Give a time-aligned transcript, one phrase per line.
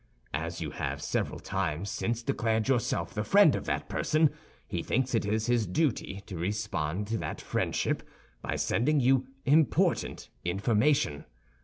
[0.33, 4.31] As you have several times since declared yourself the friend of that person,
[4.67, 8.01] he thinks it his duty to respond to that friendship
[8.41, 11.25] by sending you important information.